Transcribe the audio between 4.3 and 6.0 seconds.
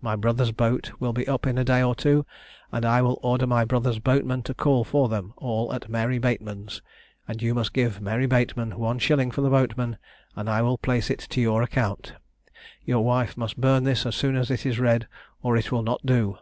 to call for them all at